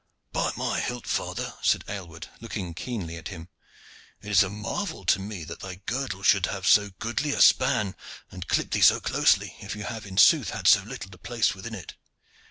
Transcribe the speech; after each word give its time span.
"By 0.31 0.51
my 0.57 0.79
hilt! 0.79 1.05
father," 1.05 1.53
said 1.61 1.83
Aylward, 1.87 2.27
looking 2.39 2.73
keenly 2.73 3.17
at 3.17 3.27
him, 3.27 3.49
"it 4.19 4.31
is 4.31 4.41
a 4.41 4.49
marvel 4.49 5.05
to 5.05 5.19
me 5.19 5.43
that 5.43 5.59
thy 5.59 5.75
girdle 5.85 6.23
should 6.23 6.47
have 6.47 6.65
so 6.65 6.89
goodly 6.97 7.33
a 7.33 7.39
span 7.39 7.95
and 8.31 8.47
clip 8.47 8.71
thee 8.71 8.81
so 8.81 8.99
closely, 8.99 9.55
if 9.59 9.75
you 9.75 9.83
have 9.83 10.07
in 10.07 10.17
sooth 10.17 10.49
had 10.49 10.67
so 10.67 10.81
little 10.81 11.11
to 11.11 11.19
place 11.19 11.53
within 11.53 11.75
it." 11.75 11.93